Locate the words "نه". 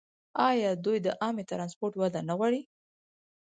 2.29-2.33